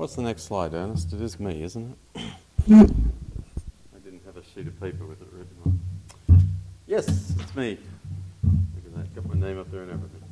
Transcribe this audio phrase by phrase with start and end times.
[0.00, 1.12] What's the next slide, Ernest?
[1.12, 2.20] It is me, isn't it?
[2.70, 5.78] I didn't have a sheet of paper with it written on.
[6.86, 7.06] Yes,
[7.38, 7.76] it's me.
[8.42, 9.14] Look at that.
[9.14, 10.22] Got my name up there and everything.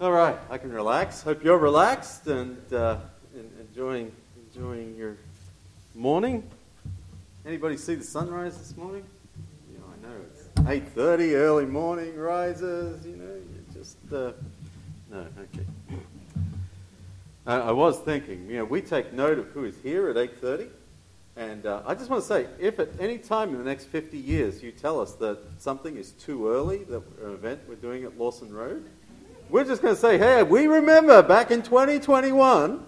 [0.00, 1.22] All right, I can relax.
[1.22, 2.98] Hope you're relaxed and, uh,
[3.34, 4.12] and enjoying
[4.54, 5.16] enjoying your
[5.96, 6.48] morning.
[7.44, 9.02] Anybody see the sunrise this morning?
[9.72, 13.04] Yeah, I know it's eight thirty, early morning rises.
[13.04, 14.30] You know, you just uh,
[15.10, 15.63] no, okay.
[17.46, 20.68] Uh, I was thinking, you know, we take note of who is here at 8.30.
[21.36, 24.16] And uh, I just want to say, if at any time in the next 50
[24.16, 28.16] years you tell us that something is too early, that an event we're doing at
[28.16, 28.88] Lawson Road,
[29.50, 32.82] we're just going to say, hey, we remember back in 2021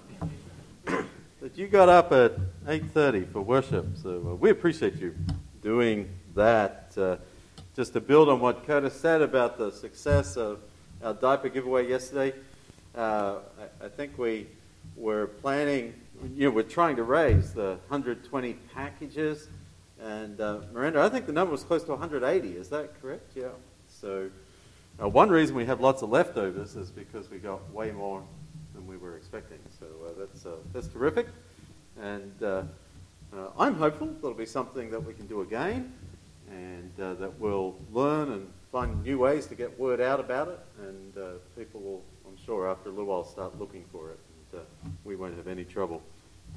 [0.87, 3.87] that you got up at 8.30 for worship.
[4.03, 5.15] So uh, we appreciate you
[5.61, 6.93] doing that.
[6.97, 7.17] Uh,
[7.75, 10.61] just to build on what Curtis said about the success of
[11.05, 12.33] our diaper giveaway yesterday,
[12.97, 13.41] uh,
[13.81, 14.47] I, I, think we
[14.97, 15.95] were planning,
[16.35, 19.49] you know, we're trying to raise the 120 packages.
[20.01, 22.57] And uh, Miranda, I think the number was close to 180.
[22.57, 23.33] Is that correct?
[23.35, 23.49] Yeah.
[23.89, 24.31] So
[25.01, 28.23] uh, one reason we have lots of leftovers is because we got way more
[28.75, 29.59] than we were expecting.
[29.79, 31.27] So uh, that's, uh, that's terrific.
[32.01, 32.63] And uh,
[33.59, 35.93] I'm hopeful that'll be something that we can do again
[36.51, 40.61] and that we'll learn and find new ways to get word out about it.
[40.81, 41.13] And
[41.57, 42.03] people will
[42.47, 44.19] Sure after a little while start looking for it.
[44.53, 44.65] And, uh,
[45.05, 46.01] we won't have any trouble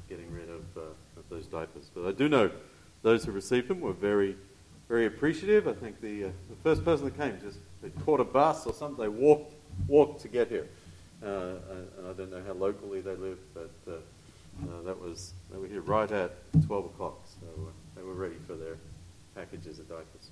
[0.08, 0.80] getting rid of, uh,
[1.16, 1.90] of those diapers.
[1.92, 2.48] But I do know
[3.02, 4.36] those who received them were very,
[4.88, 5.66] very appreciative.
[5.66, 8.72] I think the, uh, the first person that came just they caught a bus or
[8.72, 9.02] something.
[9.02, 9.52] They walked
[9.88, 10.68] walked to get here.
[11.24, 15.58] Uh, and I don't know how locally they live, but uh, uh, that was they
[15.58, 18.76] were here right at 12 o'clock, so they were ready for their
[19.34, 20.30] packages of diapers.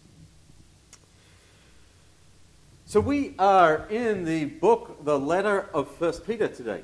[2.88, 6.82] So we are in the book, the letter of First Peter today,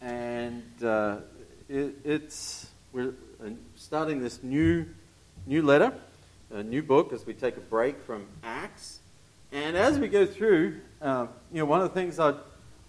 [0.00, 1.18] and uh,
[1.68, 3.14] it, it's we're
[3.76, 4.86] starting this new
[5.46, 5.92] new letter,
[6.50, 8.98] a new book as we take a break from Acts,
[9.52, 12.34] and as we go through, uh, you know, one of the things I'd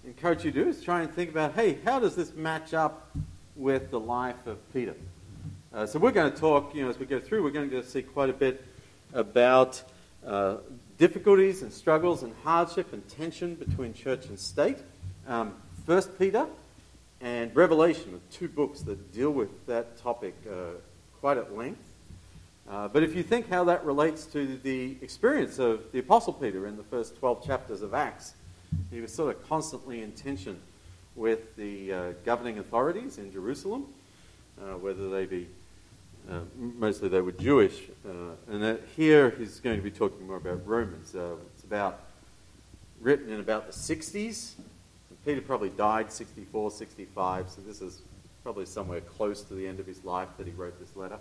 [0.04, 3.16] encourage you to do is try and think about, hey, how does this match up
[3.56, 4.96] with the life of Peter?
[5.72, 7.84] Uh, so we're going to talk, you know, as we go through, we're going to
[7.84, 8.66] see quite a bit
[9.14, 9.84] about
[10.26, 10.56] uh,
[10.98, 14.78] difficulties and struggles and hardship and tension between church and state.
[15.28, 15.54] Um,
[15.86, 16.48] First Peter
[17.22, 20.76] and Revelation are two books that deal with that topic uh,
[21.20, 21.82] quite at length.
[22.70, 26.68] Uh, but if you think how that relates to the experience of the Apostle Peter
[26.68, 28.34] in the first 12 chapters of Acts,
[28.92, 30.60] he was sort of constantly in tension
[31.16, 33.86] with the uh, governing authorities in Jerusalem,
[34.62, 35.48] uh, whether they be
[36.30, 37.84] uh, mostly they were Jewish.
[38.06, 41.16] Uh, and here he's going to be talking more about Romans.
[41.16, 42.02] Uh, it's about
[43.02, 44.54] written in about the 60s.
[45.26, 48.02] Peter probably died 64, 65, so this is
[48.44, 51.20] probably somewhere close to the end of his life that he wrote this letter.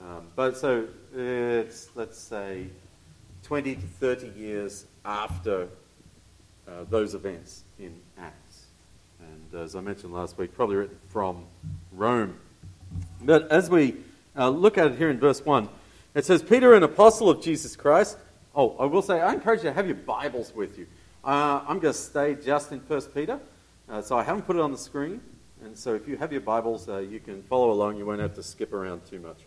[0.00, 2.66] Um, but so it's, let's say,
[3.44, 5.68] 20 to 30 years after
[6.66, 8.66] uh, those events in Acts.
[9.20, 11.44] And as I mentioned last week, probably written from
[11.92, 12.36] Rome.
[13.22, 13.96] But as we
[14.36, 15.68] uh, look at it here in verse 1,
[16.14, 18.18] it says, Peter, an apostle of Jesus Christ.
[18.54, 20.86] Oh, I will say, I encourage you to have your Bibles with you.
[21.24, 23.40] Uh, I'm going to stay just in 1 Peter,
[23.88, 25.20] uh, so I haven't put it on the screen.
[25.64, 27.96] And so if you have your Bibles, uh, you can follow along.
[27.96, 29.38] You won't have to skip around too much.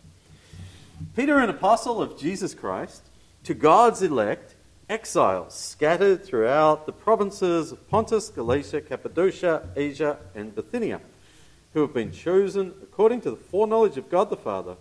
[1.15, 3.03] Peter, an apostle of Jesus Christ,
[3.45, 4.55] to God's elect,
[4.89, 10.99] exiles scattered throughout the provinces of Pontus, Galatia, Cappadocia, Asia, and Bithynia
[11.73, 14.75] who have been chosen according to the foreknowledge of God the Father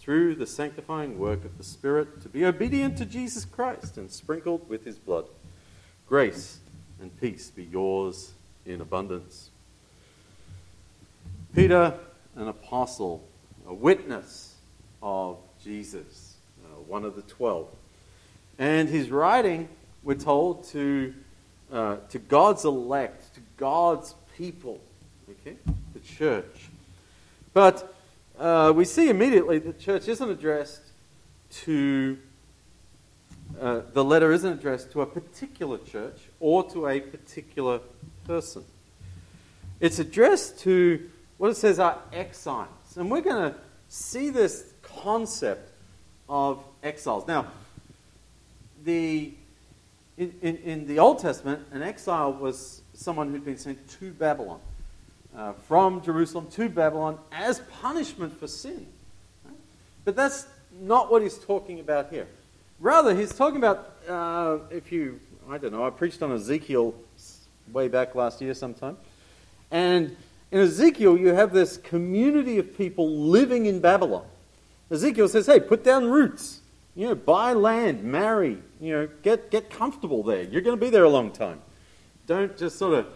[0.00, 4.68] through the sanctifying work of the Spirit to be obedient to Jesus Christ and sprinkled
[4.68, 5.26] with his blood.
[6.08, 6.60] Grace
[7.00, 8.32] and peace be yours
[8.64, 9.50] in abundance.
[11.54, 11.94] Peter,
[12.36, 13.22] an apostle,
[13.66, 14.54] a witness
[15.02, 17.68] of Jesus, uh, one of the twelve.
[18.58, 19.68] And his writing,
[20.02, 21.14] we're told, to,
[21.72, 24.80] uh, to God's elect, to God's people.
[25.30, 25.56] Okay?
[26.16, 26.68] Church.
[27.52, 27.94] But
[28.38, 30.82] uh, we see immediately the church isn't addressed
[31.50, 32.18] to,
[33.60, 37.80] uh, the letter isn't addressed to a particular church or to a particular
[38.24, 38.64] person.
[39.80, 41.08] It's addressed to
[41.38, 42.96] what it says are exiles.
[42.96, 43.58] And we're going to
[43.88, 45.72] see this concept
[46.28, 47.26] of exiles.
[47.26, 47.46] Now,
[48.84, 49.32] the,
[50.16, 54.60] in, in, in, the Old Testament, an exile was someone who'd been sent to Babylon
[55.38, 58.86] uh, from Jerusalem to Babylon as punishment for sin.
[60.04, 60.46] But that's
[60.80, 62.26] not what he's talking about here.
[62.80, 66.94] Rather, he's talking about, uh, if you, I don't know, I preached on Ezekiel
[67.72, 68.96] way back last year sometime.
[69.70, 70.16] And
[70.50, 74.24] in Ezekiel, you have this community of people living in Babylon.
[74.90, 76.60] Ezekiel says, hey, put down roots.
[76.94, 80.42] You know, buy land, marry, you know, get, get comfortable there.
[80.42, 81.60] You're going to be there a long time.
[82.26, 83.06] Don't just sort of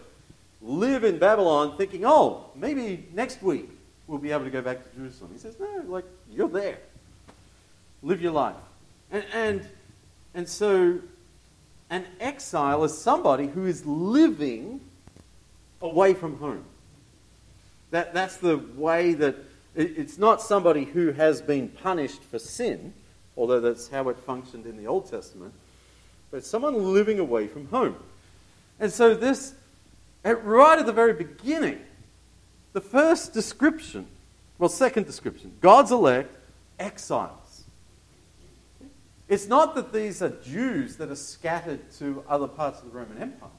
[0.63, 3.69] live in Babylon thinking, oh, maybe next week
[4.07, 5.31] we'll be able to go back to Jerusalem.
[5.33, 6.77] He says, no, like, you're there.
[8.01, 8.55] Live your life.
[9.11, 9.67] And, and,
[10.33, 10.99] and so
[11.89, 14.81] an exile is somebody who is living
[15.81, 16.65] away from home.
[17.91, 19.35] That, that's the way that
[19.75, 22.93] it, it's not somebody who has been punished for sin,
[23.37, 25.53] although that's how it functioned in the Old Testament,
[26.31, 27.95] but someone living away from home.
[28.79, 29.53] And so, this,
[30.23, 31.79] at, right at the very beginning,
[32.73, 34.07] the first description,
[34.57, 36.35] well, second description, God's elect,
[36.79, 37.63] exiles.
[39.27, 43.17] It's not that these are Jews that are scattered to other parts of the Roman
[43.17, 43.49] Empire.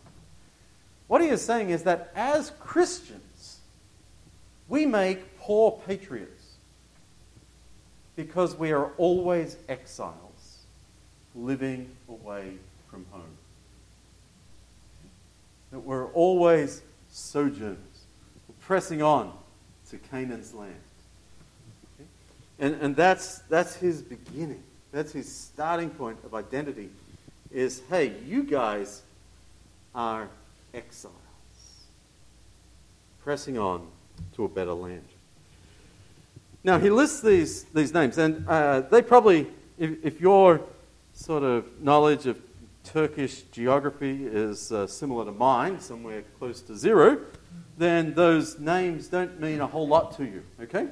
[1.06, 3.60] What he is saying is that as Christians,
[4.68, 6.56] we make poor patriots
[8.16, 10.64] because we are always exiles
[11.34, 12.54] living away
[12.88, 13.36] from home.
[15.74, 17.76] That we're always sojourners,
[18.46, 19.36] we're pressing on
[19.90, 20.76] to Canaan's land.
[22.60, 24.62] And, and that's, that's his beginning.
[24.92, 26.90] That's his starting point of identity
[27.50, 29.02] is hey, you guys
[29.96, 30.28] are
[30.72, 31.12] exiles,
[33.24, 33.84] pressing on
[34.36, 35.08] to a better land.
[36.62, 40.60] Now, he lists these, these names, and uh, they probably, if, if, your
[41.14, 42.38] sort of knowledge of
[42.84, 47.18] Turkish geography is uh, similar to mine, somewhere close to zero,
[47.78, 50.88] then those names don't mean a whole lot to you, okay?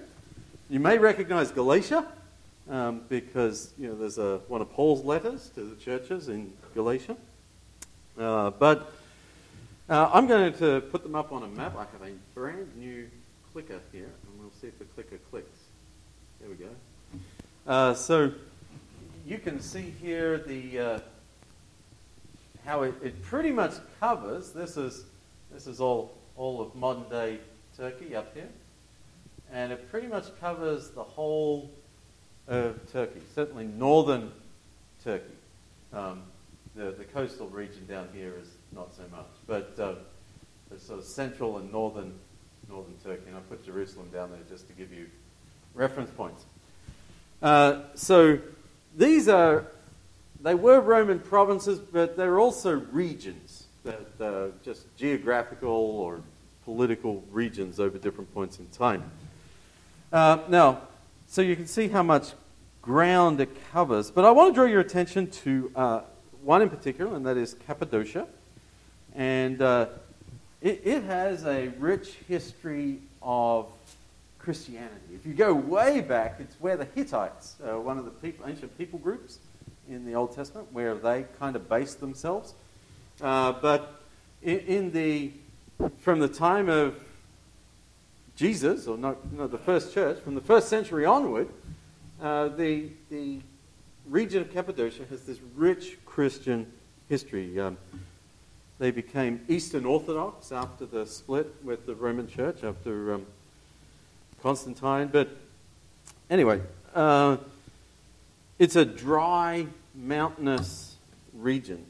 [0.68, 2.06] You may recognize Galatia,
[2.68, 7.16] um, because you know, there's a, one of Paul's letters to the churches in Galatia.
[8.18, 8.92] Uh, but
[9.88, 11.76] uh, I'm going to put them up on a map.
[11.76, 13.08] I have a brand new
[13.52, 15.58] clicker here, and we'll see if the clicker clicks.
[16.40, 16.70] There we go.
[17.66, 18.32] Uh, so
[19.26, 20.98] you can see here the uh,
[22.64, 24.52] how it, it, pretty much covers.
[24.52, 25.04] This is
[25.52, 27.38] this is all all of modern day
[27.76, 28.48] Turkey up here,
[29.52, 31.70] and it pretty much covers the whole
[32.48, 33.20] of Turkey.
[33.34, 34.32] Certainly northern
[35.04, 35.24] Turkey.
[35.92, 36.22] Um,
[36.74, 39.94] the, the coastal region down here is not so much, but uh,
[40.70, 42.14] the sort of central and northern
[42.68, 43.24] northern Turkey.
[43.28, 45.06] And I put Jerusalem down there just to give you
[45.74, 46.44] reference points.
[47.42, 48.38] Uh, so
[48.96, 49.66] these are,
[50.42, 56.20] they were Roman provinces, but they're also regions, that, uh, just geographical or
[56.64, 59.04] political regions over different points in time.
[60.12, 60.82] Uh, now,
[61.26, 62.32] so you can see how much
[62.82, 64.10] ground it covers.
[64.10, 66.00] But I want to draw your attention to uh,
[66.42, 68.26] one in particular, and that is Cappadocia.
[69.14, 69.86] And uh,
[70.60, 73.70] it, it has a rich history of
[74.38, 75.14] Christianity.
[75.14, 78.76] If you go way back, it's where the Hittites, uh, one of the people, ancient
[78.76, 79.38] people groups
[79.88, 82.54] in the Old Testament, where they kind of based themselves.
[83.20, 84.02] Uh, but
[84.42, 85.32] in, in, the
[85.98, 86.94] from the time of
[88.36, 91.48] Jesus, or not, no, the first church, from the first century onward,
[92.20, 93.40] uh, the the
[94.08, 96.66] region of Cappadocia has this rich Christian
[97.08, 97.58] history.
[97.60, 97.76] Um,
[98.78, 103.26] they became Eastern Orthodox after the split with the Roman Church after um,
[104.42, 105.08] Constantine.
[105.12, 105.28] But
[106.28, 106.60] anyway,
[106.94, 107.36] uh,
[108.62, 110.94] it's a dry, mountainous
[111.34, 111.84] region.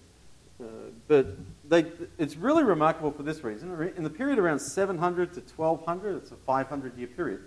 [0.58, 0.64] Uh,
[1.06, 1.36] but
[1.68, 1.84] they,
[2.16, 3.92] it's really remarkable for this reason.
[3.94, 7.40] In the period around 700 to 1200, it's a 500 year period,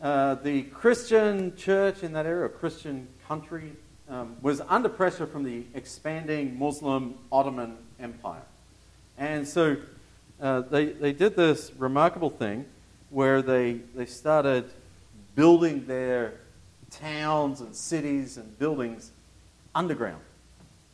[0.00, 3.72] uh, the Christian church in that area, Christian country,
[4.08, 8.42] um, was under pressure from the expanding Muslim Ottoman Empire.
[9.18, 9.76] And so
[10.40, 12.64] uh, they, they did this remarkable thing
[13.10, 14.70] where they, they started
[15.34, 16.34] building their
[17.00, 19.12] towns and cities and buildings
[19.74, 20.22] underground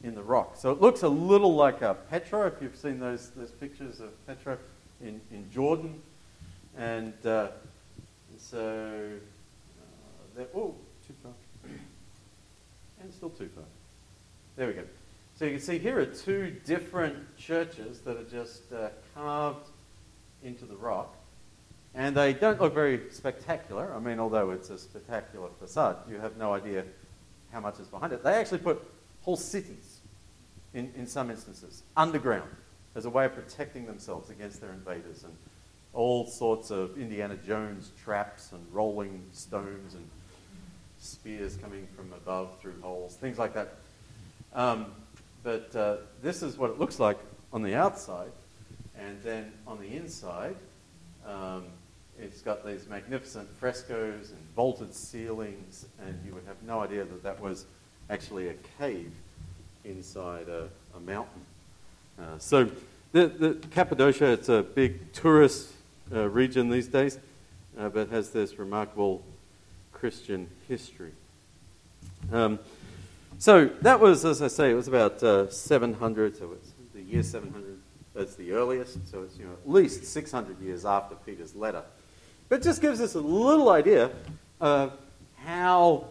[0.02, 0.56] in the rock.
[0.56, 4.26] So it looks a little like a Petra, if you've seen those, those pictures of
[4.26, 4.58] Petra
[5.02, 6.00] in, in Jordan.
[6.76, 7.48] And, uh,
[8.38, 9.10] so,
[10.38, 10.74] uh, oh,
[11.06, 11.32] too far.
[13.00, 13.64] and still too far.
[14.56, 14.82] There we go.
[15.36, 19.66] So you can see here are two different churches that are just uh, carved
[20.42, 21.16] into the rock.
[21.94, 23.94] And they don't look very spectacular.
[23.94, 26.84] I mean, although it's a spectacular facade, you have no idea
[27.52, 28.24] how much is behind it.
[28.24, 28.82] They actually put
[29.22, 30.00] whole cities,
[30.74, 32.50] in, in some instances, underground
[32.96, 35.32] as a way of protecting themselves against their invaders and
[35.92, 40.04] all sorts of Indiana Jones traps and rolling stones and
[40.98, 43.76] spears coming from above through holes, things like that.
[44.52, 44.86] Um,
[45.44, 47.18] but uh, this is what it looks like
[47.52, 48.32] on the outside.
[48.98, 50.56] And then on the inside,
[51.26, 51.64] um,
[52.18, 57.22] it's got these magnificent frescoes and vaulted ceilings, and you would have no idea that
[57.22, 57.66] that was
[58.10, 59.12] actually a cave
[59.84, 61.40] inside a, a mountain.
[62.18, 62.70] Uh, so
[63.12, 65.72] the, the Cappadocia, it's a big tourist
[66.12, 67.18] uh, region these days,
[67.78, 69.22] uh, but has this remarkable
[69.92, 71.12] Christian history.
[72.32, 72.58] Um,
[73.38, 77.22] so that was, as I say, it was about uh, 700, so it's the year
[77.22, 77.78] 700,
[78.14, 81.82] that's the earliest, so it's you know, at least 600 years after Peter's letter.
[82.54, 84.12] But it just gives us a little idea
[84.60, 84.92] of
[85.38, 86.04] how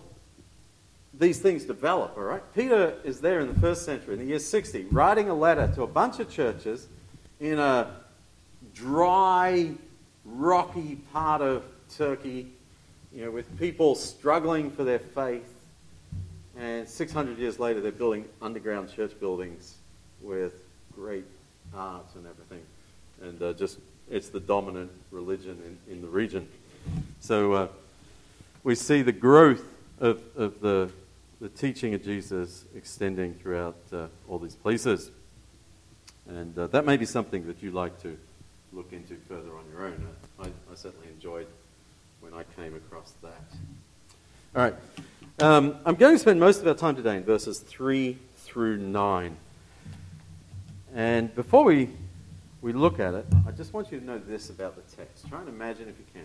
[1.17, 2.43] these things develop, all right?
[2.53, 5.83] Peter is there in the first century, in the year 60, writing a letter to
[5.83, 6.89] a bunch of churches
[7.39, 7.95] in a
[8.75, 9.71] dry,
[10.25, 11.63] rocky part of
[11.95, 12.51] Turkey,
[13.15, 15.49] you know, with people struggling for their faith.
[16.57, 19.75] And 600 years later, they're building underground church buildings
[20.21, 20.55] with
[20.93, 21.23] great
[21.73, 22.63] art and everything.
[23.21, 23.79] And uh, just,
[24.09, 26.47] it's the dominant religion in, in the region.
[27.19, 27.67] So uh,
[28.63, 29.63] we see the growth
[29.99, 30.89] of, of the,
[31.39, 35.11] the teaching of Jesus extending throughout uh, all these places.
[36.27, 38.17] And uh, that may be something that you'd like to
[38.71, 40.07] look into further on your own.
[40.39, 41.47] I, I certainly enjoyed
[42.21, 43.41] when I came across that.
[44.55, 44.75] All right.
[45.39, 49.35] Um, I'm going to spend most of our time today in verses 3 through 9.
[50.95, 51.89] And before we,
[52.63, 55.27] we look at it, I just want you to know this about the text.
[55.27, 56.23] Try and imagine, if you can,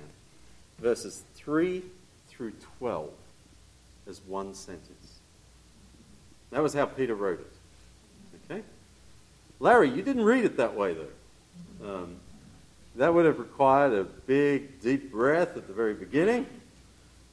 [0.79, 1.83] verses 3
[2.29, 3.11] through 12
[4.09, 5.19] as one sentence.
[6.53, 8.51] That was how Peter wrote it.
[8.51, 8.63] Okay?
[9.59, 11.95] Larry, you didn't read it that way, though.
[11.95, 12.17] Um,
[12.95, 16.47] that would have required a big, deep breath at the very beginning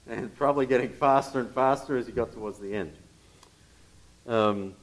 [0.07, 2.93] and probably getting faster and faster as you got towards the end.
[4.27, 4.73] Um,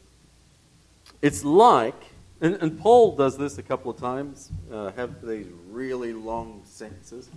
[1.20, 2.11] it's like,
[2.42, 7.30] and, and, Paul does this a couple of times, uh, have these really long sentences.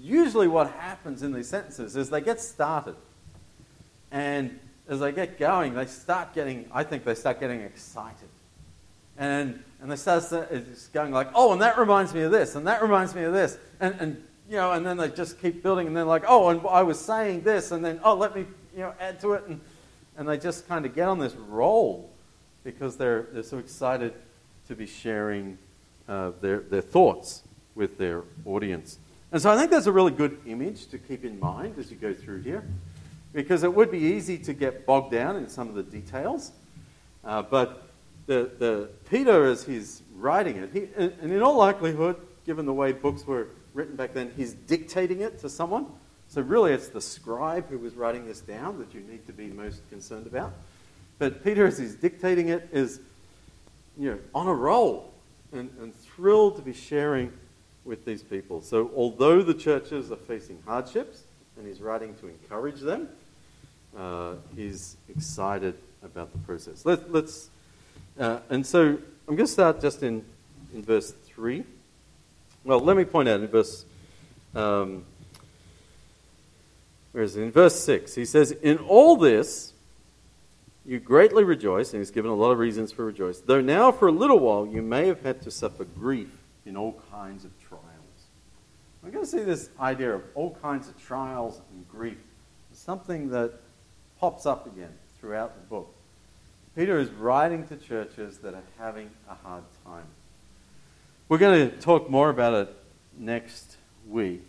[0.00, 2.94] usually, what happens in these sentences is they get started.
[4.12, 8.28] And as they get going, they start getting, I think they start getting excited.
[9.16, 10.30] And, and they start
[10.92, 13.58] going like, oh, and that reminds me of this, and that reminds me of this.
[13.80, 16.60] And, and you know, and then they just keep building, and they're like, oh, and
[16.68, 19.60] I was saying this, and then oh, let me you know add to it, and
[20.16, 22.10] and they just kind of get on this roll
[22.62, 24.12] because they're they're so excited
[24.68, 25.58] to be sharing
[26.08, 27.42] uh, their their thoughts
[27.74, 28.98] with their audience.
[29.32, 31.96] And so I think that's a really good image to keep in mind as you
[31.96, 32.62] go through here,
[33.32, 36.52] because it would be easy to get bogged down in some of the details,
[37.24, 37.88] uh, but
[38.26, 42.16] the, the Peter as he's writing it, he, and in all likelihood,
[42.46, 45.86] given the way books were written back then, he's dictating it to someone.
[46.28, 49.48] So really, it's the scribe who was writing this down that you need to be
[49.48, 50.52] most concerned about.
[51.18, 53.00] But Peter, as he's dictating it, is
[53.98, 55.12] you know on a roll
[55.52, 57.32] and, and thrilled to be sharing
[57.84, 58.60] with these people.
[58.60, 61.22] So although the churches are facing hardships,
[61.56, 63.08] and he's writing to encourage them,
[63.96, 66.84] uh, he's excited about the process.
[66.84, 67.50] Let, us
[68.18, 68.80] uh, and so
[69.28, 70.24] I'm going to start just in,
[70.72, 71.64] in verse 3.
[72.64, 73.84] Well, let me point out in verse.
[74.54, 75.04] Um,
[77.12, 77.42] where is it?
[77.42, 79.73] In verse 6, he says, In all this,
[80.86, 84.08] you greatly rejoice, and he's given a lot of reasons for rejoice, though now for
[84.08, 86.30] a little while you may have had to suffer grief
[86.66, 87.84] in all kinds of trials.
[89.02, 92.18] I'm going to see this idea of all kinds of trials and grief,
[92.72, 93.52] something that
[94.18, 95.94] pops up again throughout the book.
[96.76, 100.06] Peter is writing to churches that are having a hard time.
[101.28, 102.76] We're going to talk more about it
[103.18, 103.76] next
[104.08, 104.42] week.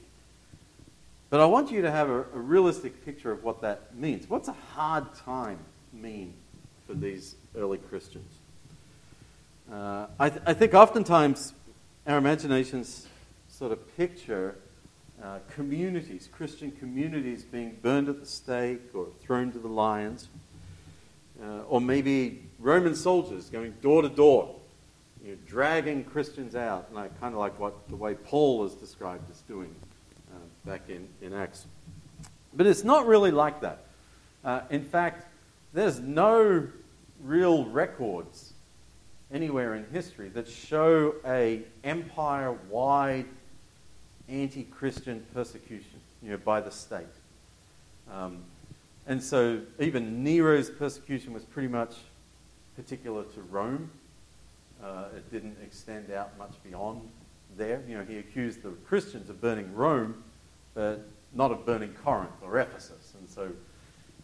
[1.30, 4.30] But I want you to have a, a, realistic picture of what that means.
[4.30, 5.60] What's a hard time
[6.02, 6.34] mean
[6.88, 8.32] for these early Christians?
[9.72, 11.54] Uh, I, th- I, think oftentimes
[12.06, 13.08] our imaginations
[13.50, 14.56] sort of picture
[15.24, 20.28] uh, communities, Christian communities, being burned at the stake or thrown to the lions,
[21.42, 24.56] uh, or maybe Roman soldiers going door to door
[25.24, 29.30] you know, dragging Christians out, like, kind of like what the way Paul is described
[29.32, 29.74] as doing
[30.32, 30.38] uh,
[30.70, 31.66] back in, in Acts.
[32.54, 33.86] But it's not really like that.
[34.44, 35.26] Uh, in fact,
[35.76, 36.68] there's no
[37.22, 38.54] real records
[39.32, 43.26] anywhere in history that show a empire-wide
[44.30, 47.06] anti-Christian persecution, you know, by the state.
[48.12, 48.38] Um,
[49.06, 51.96] and so even Nero's persecution was pretty much
[52.76, 53.92] particular to Rome.
[54.82, 57.02] Uh, it didn't extend out much beyond
[57.58, 57.82] there.
[57.88, 60.24] You know, he accused the Christians of burning Rome,
[60.74, 63.14] but not of burning Corinth or Ephesus.
[63.20, 63.52] And so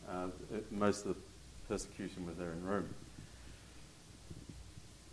[0.10, 1.22] uh, it, most of the
[1.72, 2.90] persecution was there in Rome.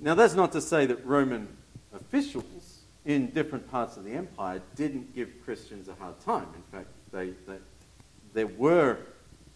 [0.00, 1.46] Now, that's not to say that Roman
[1.94, 6.48] officials in different parts of the empire didn't give Christians a hard time.
[6.56, 7.58] In fact, they, they,
[8.34, 8.96] there were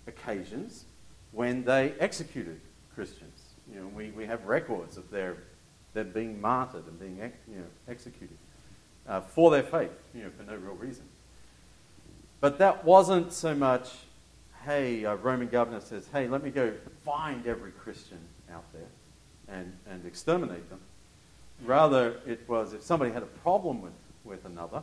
[0.06, 0.84] occasions
[1.32, 2.60] when they executed
[2.94, 3.40] Christians.
[3.72, 5.38] You know, we, we have records of their,
[5.94, 7.16] their being martyred and being
[7.48, 8.38] you know, executed
[9.08, 11.04] uh, for their faith, you know, for no real reason.
[12.40, 13.90] But that wasn't so much,
[14.64, 16.72] hey, a Roman governor says, hey, let me go
[17.04, 18.18] find every Christian
[18.52, 20.80] out there and, and exterminate them.
[21.64, 23.92] Rather, it was if somebody had a problem with,
[24.24, 24.82] with another,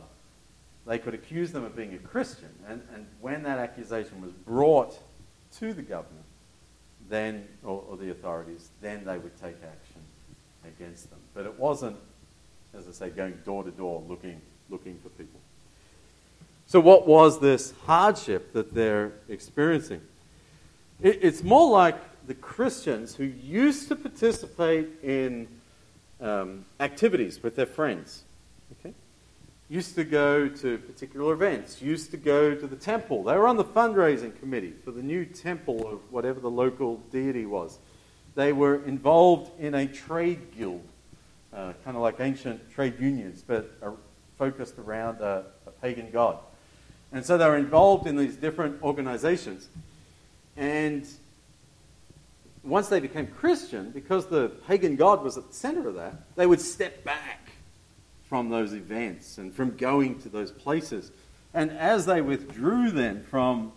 [0.86, 2.48] they could accuse them of being a Christian.
[2.68, 4.98] And, and when that accusation was brought
[5.58, 6.22] to the governor,
[7.08, 10.00] then, or, or the authorities, then they would take action
[10.64, 11.18] against them.
[11.34, 11.96] But it wasn't,
[12.72, 15.40] as I say, going door to door looking, looking for people.
[16.70, 20.02] So, what was this hardship that they're experiencing?
[21.00, 21.96] It, it's more like
[22.28, 25.48] the Christians who used to participate in
[26.20, 28.22] um, activities with their friends.
[28.78, 28.94] Okay?
[29.68, 33.24] Used to go to particular events, used to go to the temple.
[33.24, 37.46] They were on the fundraising committee for the new temple of whatever the local deity
[37.46, 37.80] was.
[38.36, 40.86] They were involved in a trade guild,
[41.52, 43.90] uh, kind of like ancient trade unions, but uh,
[44.38, 45.46] focused around a
[45.82, 46.38] pagan god.
[47.12, 49.68] And so they were involved in these different organizations.
[50.56, 51.06] And
[52.62, 56.46] once they became Christian, because the pagan god was at the center of that, they
[56.46, 57.50] would step back
[58.24, 61.10] from those events and from going to those places.
[61.52, 63.72] And as they withdrew then from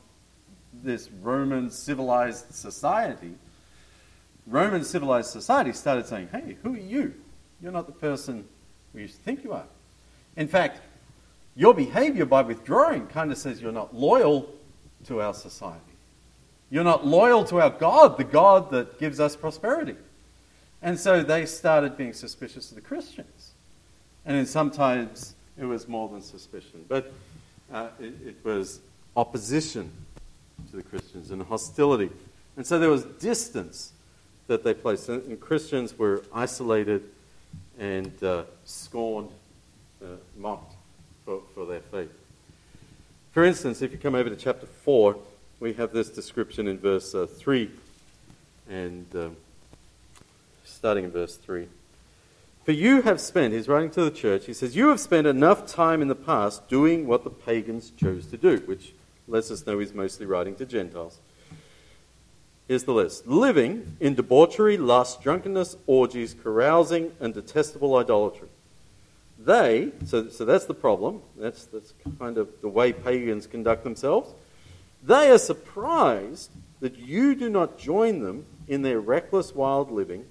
[0.84, 3.34] this Roman civilized society,
[4.46, 7.14] Roman civilized society started saying, hey, who are you?
[7.62, 8.46] You're not the person
[8.94, 9.66] we used to think you are.
[10.36, 10.82] In fact,
[11.56, 14.50] your behavior by withdrawing kind of says you're not loyal
[15.06, 15.80] to our society.
[16.70, 19.96] You're not loyal to our God, the God that gives us prosperity.
[20.82, 23.52] And so they started being suspicious of the Christians.
[24.26, 27.14] And then sometimes it was more than suspicion, but
[27.72, 28.80] uh, it, it was
[29.16, 29.92] opposition
[30.72, 32.10] to the Christians and hostility.
[32.58, 33.92] And so there was distance
[34.48, 35.10] that they placed.
[35.10, 37.04] And Christians were isolated
[37.78, 39.30] and uh, scorned,
[40.04, 40.73] uh, mocked
[41.26, 42.12] for, for their faith.
[43.32, 45.16] For instance, if you come over to chapter 4,
[45.60, 47.70] we have this description in verse uh, 3,
[48.70, 49.38] and um,
[50.64, 51.68] starting in verse 3.
[52.66, 55.66] For you have spent, he's writing to the church, he says, You have spent enough
[55.66, 58.94] time in the past doing what the pagans chose to do, which
[59.28, 61.20] lets us know he's mostly writing to Gentiles.
[62.68, 68.48] Here's the list living in debauchery, lust, drunkenness, orgies, carousing, and detestable idolatry
[69.46, 74.34] they, so, so that's the problem, that's, that's kind of the way pagans conduct themselves.
[75.04, 80.26] They are surprised that you do not join them in their reckless, wild living,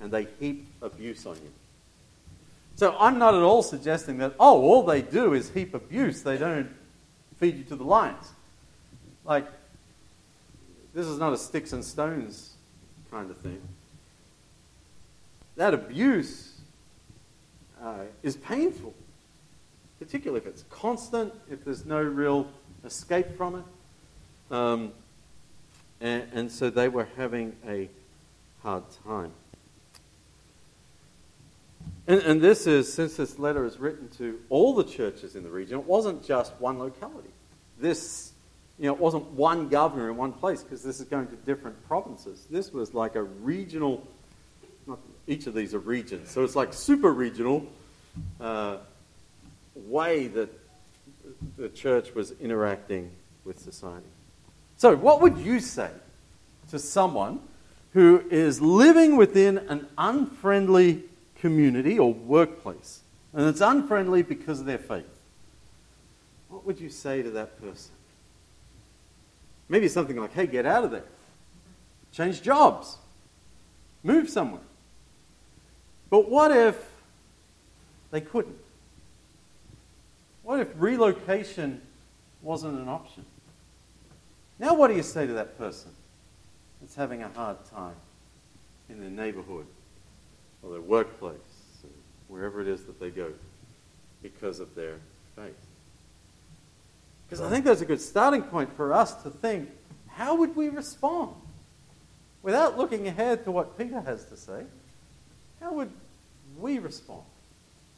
[0.00, 1.50] and they heap abuse on you.
[2.76, 6.36] So I'm not at all suggesting that, oh, all they do is heap abuse, they
[6.36, 6.68] don't
[7.38, 8.32] feed you to the lions.
[9.24, 9.46] Like,
[10.94, 12.54] this is not a sticks and stones
[13.10, 13.60] kind of thing.
[15.56, 16.45] That abuse
[17.86, 18.92] uh, is painful,
[20.00, 22.48] particularly if it's constant, if there's no real
[22.84, 24.54] escape from it.
[24.54, 24.92] Um,
[26.00, 27.88] and, and so they were having a
[28.62, 29.32] hard time.
[32.08, 35.48] And, and, this is, since this letter is written to all the churches in the
[35.48, 37.30] region, it wasn't just one locality.
[37.78, 38.32] This,
[38.78, 41.84] you know, it wasn't one governor in one place because this is going to different
[41.88, 42.46] provinces.
[42.50, 44.06] This was like a regional
[45.26, 46.30] each of these are regions.
[46.30, 47.66] So it's like super regional
[48.40, 48.78] uh,
[49.74, 50.48] way that
[51.56, 53.10] the church was interacting
[53.44, 54.06] with society.
[54.76, 55.90] So, what would you say
[56.70, 57.40] to someone
[57.92, 61.02] who is living within an unfriendly
[61.36, 63.00] community or workplace?
[63.32, 65.04] And it's unfriendly because of their faith.
[66.48, 67.92] What would you say to that person?
[69.68, 71.04] Maybe something like, hey, get out of there.
[72.12, 72.96] Change jobs.
[74.02, 74.62] Move somewhere.
[76.10, 76.76] But what if
[78.10, 78.56] they couldn't?
[80.42, 81.80] What if relocation
[82.42, 83.24] wasn't an option?
[84.58, 85.90] Now, what do you say to that person
[86.80, 87.96] that's having a hard time
[88.88, 89.66] in their neighborhood
[90.62, 91.36] or their workplace,
[91.82, 91.90] or
[92.28, 93.32] wherever it is that they go,
[94.22, 94.94] because of their
[95.34, 95.56] faith?
[97.28, 99.68] Because I think that's a good starting point for us to think
[100.06, 101.34] how would we respond?
[102.42, 104.64] Without looking ahead to what Peter has to say,
[105.60, 105.90] how would
[106.58, 107.22] we respond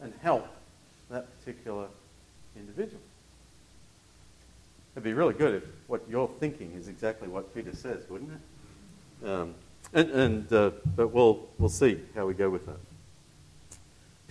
[0.00, 0.46] and help
[1.10, 1.86] that particular
[2.56, 3.00] individual?
[4.94, 9.28] It'd be really good if what you're thinking is exactly what Peter says, wouldn't it?
[9.28, 9.54] Um,
[9.92, 12.78] and, and uh, but we'll we'll see how we go with that.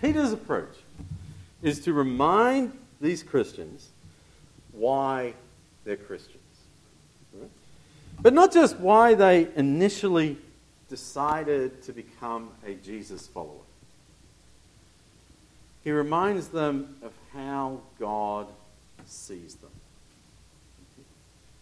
[0.01, 0.75] Peter's approach
[1.63, 3.89] is to remind these Christians
[4.71, 5.33] why
[5.85, 6.43] they're Christians.
[8.19, 10.37] But not just why they initially
[10.89, 13.63] decided to become a Jesus follower.
[15.84, 18.47] He reminds them of how God
[19.06, 19.71] sees them.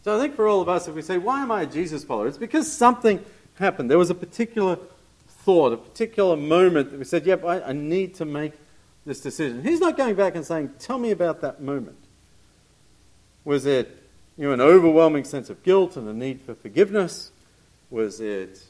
[0.04, 2.04] So I think for all of us, if we say, Why am I a Jesus
[2.04, 2.28] follower?
[2.28, 3.24] It's because something
[3.56, 3.90] happened.
[3.90, 4.78] There was a particular
[5.28, 8.54] thought, a particular moment that we said, Yep, I, I need to make
[9.06, 9.64] this decision.
[9.64, 11.98] He's not going back and saying, Tell me about that moment.
[13.44, 13.96] Was it
[14.38, 17.32] you know, an overwhelming sense of guilt and a need for forgiveness?
[17.90, 18.64] Was it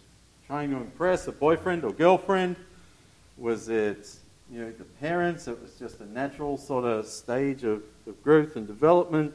[0.48, 2.56] trying to impress a boyfriend or girlfriend?
[3.38, 4.16] Was it,
[4.52, 5.48] you know, the parents?
[5.48, 9.34] It was just a natural sort of stage of, of growth and development.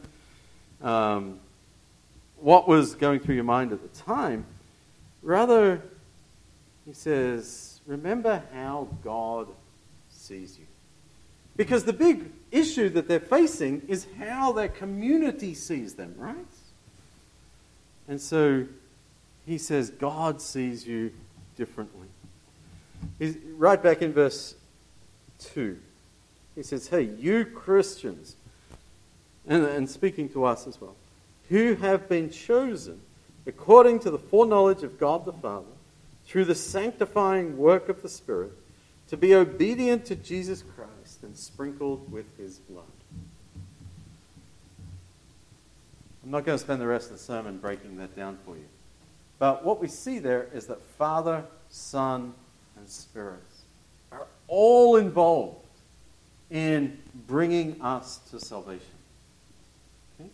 [0.81, 1.40] Um,
[2.38, 4.46] what was going through your mind at the time?
[5.23, 5.83] Rather,
[6.87, 9.49] he says, remember how God
[10.11, 10.66] sees you.
[11.57, 16.37] Because the big issue that they're facing is how their community sees them, right?
[18.09, 18.64] And so
[19.51, 21.11] he says, God sees you
[21.57, 22.07] differently.
[23.19, 24.55] He's, right back in verse
[25.41, 25.77] 2,
[26.55, 28.37] he says, Hey, you Christians,
[29.49, 30.95] and, and speaking to us as well,
[31.49, 33.01] who have been chosen
[33.45, 35.67] according to the foreknowledge of God the Father,
[36.27, 38.53] through the sanctifying work of the Spirit,
[39.09, 42.85] to be obedient to Jesus Christ and sprinkled with his blood.
[46.23, 48.67] I'm not going to spend the rest of the sermon breaking that down for you.
[49.40, 52.35] But what we see there is that Father, Son,
[52.76, 53.40] and Spirit
[54.12, 55.66] are all involved
[56.50, 58.85] in bringing us to salvation.
[60.20, 60.29] Okay?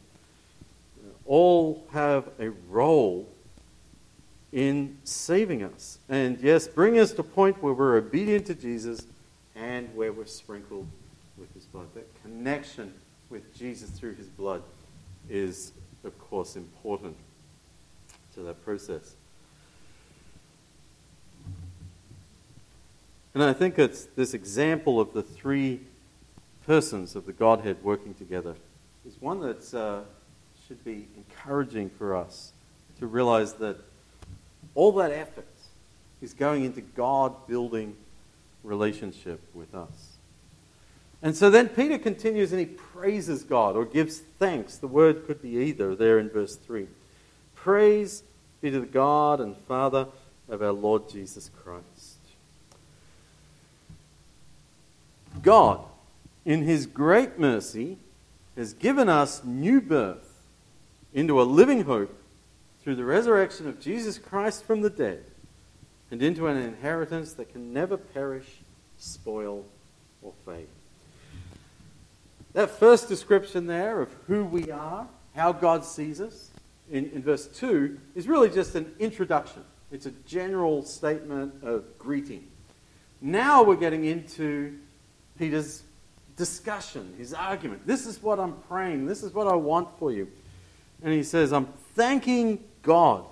[1.24, 3.28] All have a role
[4.52, 5.98] in saving us.
[6.08, 9.06] And yes, bring us to a point where we're obedient to Jesus
[9.54, 10.88] and where we're sprinkled
[11.38, 11.86] with his blood.
[11.94, 12.92] That connection
[13.30, 14.62] with Jesus through his blood
[15.30, 17.16] is, of course, important
[18.36, 19.14] to that process.
[23.34, 25.80] And I think it's this example of the three
[26.66, 28.54] persons of the Godhead working together
[29.06, 30.00] is one that uh,
[30.66, 32.52] should be encouraging for us
[32.98, 33.78] to realize that
[34.74, 35.46] all that effort
[36.20, 37.96] is going into God building
[38.62, 40.16] relationship with us.
[41.22, 44.76] And so then Peter continues and he praises God or gives thanks.
[44.76, 46.86] The word could be either there in verse 3.
[47.66, 48.22] Praise
[48.60, 50.06] be to the God and Father
[50.48, 52.16] of our Lord Jesus Christ.
[55.42, 55.80] God,
[56.44, 57.98] in his great mercy,
[58.56, 60.44] has given us new birth
[61.12, 62.16] into a living hope
[62.84, 65.24] through the resurrection of Jesus Christ from the dead
[66.12, 68.58] and into an inheritance that can never perish,
[68.96, 69.64] spoil,
[70.22, 70.68] or fade.
[72.52, 76.50] That first description there of who we are, how God sees us,
[76.90, 79.62] in, in verse 2, is really just an introduction.
[79.90, 82.46] It's a general statement of greeting.
[83.20, 84.78] Now we're getting into
[85.38, 85.82] Peter's
[86.36, 87.86] discussion, his argument.
[87.86, 89.06] This is what I'm praying.
[89.06, 90.28] This is what I want for you.
[91.02, 93.24] And he says, I'm thanking God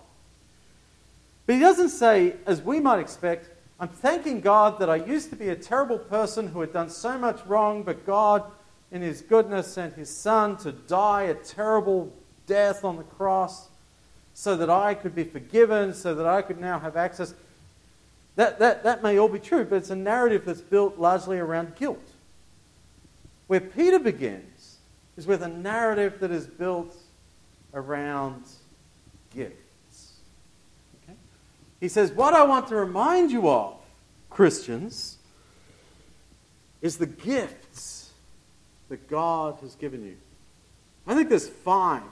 [1.46, 5.36] but he doesn't say, as we might expect, I'm thanking God that I used to
[5.36, 8.44] be a terrible person who had done so much wrong, but God,
[8.90, 12.12] in his goodness, sent his son to die a terrible
[12.46, 13.68] death on the cross
[14.34, 17.34] so that I could be forgiven, so that I could now have access.
[18.36, 21.76] That, that, that may all be true, but it's a narrative that's built largely around
[21.76, 22.02] guilt.
[23.46, 24.78] Where Peter begins
[25.16, 26.96] is with a narrative that is built
[27.72, 28.42] around
[29.34, 29.54] gift.
[31.80, 33.76] He says, What I want to remind you of,
[34.30, 35.18] Christians,
[36.80, 38.10] is the gifts
[38.88, 40.16] that God has given you.
[41.06, 42.02] I think there's five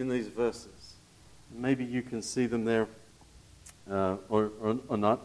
[0.00, 0.94] in these verses.
[1.54, 2.88] Maybe you can see them there
[3.90, 5.20] uh, or, or, or, not.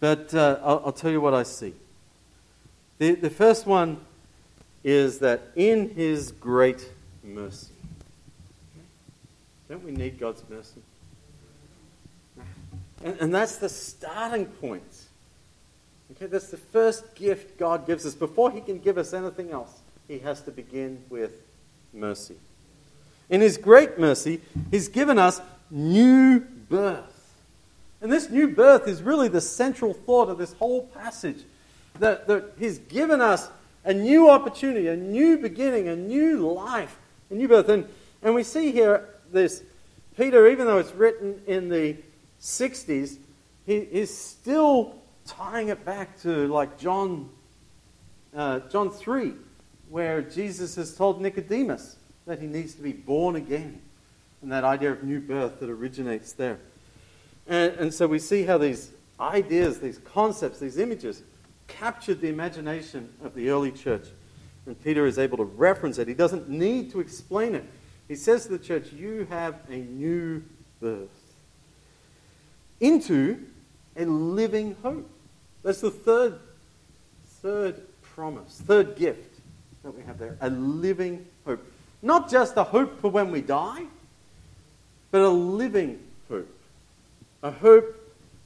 [0.00, 1.74] But uh, I'll, I'll, tell you what I see.
[2.98, 3.98] The, the first one
[4.82, 6.90] is that in His great
[7.22, 7.72] mercy.
[9.68, 10.82] Don't we need God's mercy?
[13.02, 14.82] And, and that's the starting point.
[16.12, 18.14] Okay, that's the first gift God gives us.
[18.14, 21.32] Before He can give us anything else, He has to begin with
[21.92, 22.36] mercy.
[23.30, 27.10] In His great mercy, He's given us new birth.
[28.00, 31.42] And this new birth is really the central thought of this whole passage.
[32.00, 33.48] That, that He's given us
[33.84, 36.96] a new opportunity, a new beginning, a new life,
[37.30, 37.68] a new birth.
[37.68, 37.86] And,
[38.22, 39.62] and we see here this
[40.16, 41.96] Peter, even though it's written in the
[42.40, 43.16] 60s,
[43.66, 44.94] he is still
[45.26, 47.30] tying it back to like John
[48.34, 49.32] uh, John 3,
[49.88, 53.80] where Jesus has told Nicodemus that he needs to be born again,
[54.42, 56.58] and that idea of new birth that originates there.
[57.46, 61.22] And, and so we see how these ideas, these concepts, these images
[61.68, 64.08] captured the imagination of the early church.
[64.66, 66.08] And Peter is able to reference it.
[66.08, 67.64] He doesn't need to explain it.
[68.08, 70.42] He says to the church, You have a new
[70.80, 71.08] birth
[72.80, 73.40] into
[73.96, 75.08] a living hope.
[75.62, 76.38] That's the third,
[77.26, 79.40] third promise, third gift
[79.82, 81.26] that we have there a living.
[82.04, 83.84] Not just a hope for when we die,
[85.10, 86.54] but a living hope.
[87.42, 87.98] A hope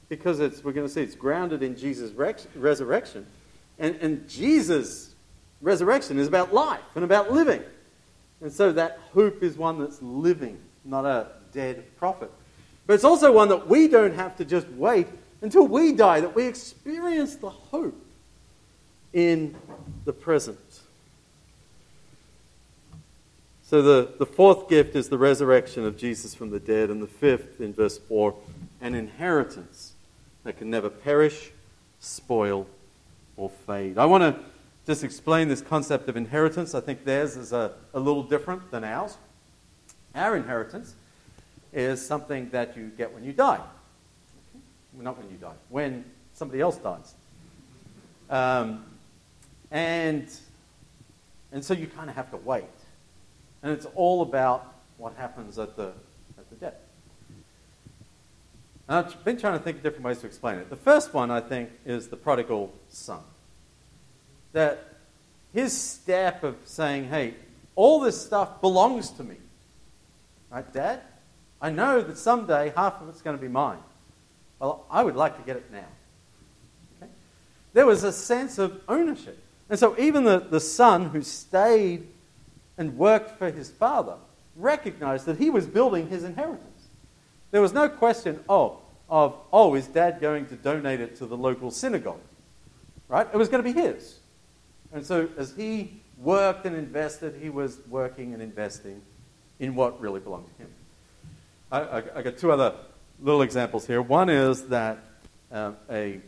[0.07, 2.11] because it's, we're going to see it's grounded in Jesus'
[2.55, 3.25] resurrection.
[3.77, 5.13] And, and Jesus'
[5.61, 7.61] resurrection is about life and about living.
[8.39, 12.31] And so that hope is one that's living, not a dead prophet.
[12.87, 15.07] But it's also one that we don't have to just wait
[15.41, 18.05] until we die, that we experience the hope
[19.11, 19.53] in
[20.05, 20.59] the present.
[23.69, 27.05] So the, the fourth gift is the resurrection of Jesus from the dead, and the
[27.05, 28.33] fifth, in verse 4,
[28.81, 29.93] an inheritance
[30.43, 31.51] that can never perish,
[31.99, 32.65] spoil,
[33.37, 33.99] or fade.
[33.99, 34.43] I want to
[34.87, 36.73] just explain this concept of inheritance.
[36.73, 39.19] I think theirs is a, a little different than ours.
[40.15, 40.95] Our inheritance
[41.71, 43.61] is something that you get when you die.
[44.93, 47.13] Well, not when you die, when somebody else dies.
[48.31, 48.83] Um,
[49.69, 50.27] and,
[51.51, 52.63] and so you kind of have to wait.
[53.61, 55.91] And it's all about what happens at the,
[56.37, 56.75] at the death.
[58.87, 60.69] And I've been trying to think of different ways to explain it.
[60.69, 63.19] The first one, I think, is the prodigal son.
[64.53, 64.83] That
[65.53, 67.35] his step of saying, hey,
[67.75, 69.35] all this stuff belongs to me.
[70.51, 71.01] Right, Dad?
[71.61, 73.79] I know that someday half of it's going to be mine.
[74.59, 75.85] Well, I would like to get it now.
[76.97, 77.11] Okay?
[77.73, 79.41] There was a sense of ownership.
[79.69, 82.07] And so even the, the son who stayed
[82.79, 84.15] and worked for his father
[84.55, 86.87] recognized that he was building his inheritance.
[87.51, 88.79] There was no question of,
[89.11, 92.21] oh, is dad going to donate it to the local synagogue?
[93.07, 93.27] Right?
[93.31, 94.17] It was going to be his.
[94.93, 99.01] And so as he worked and invested, he was working and investing
[99.59, 100.69] in what really belonged to him.
[101.71, 102.75] I, I, I got two other
[103.21, 104.01] little examples here.
[104.01, 104.99] One is that
[105.51, 106.19] um, a,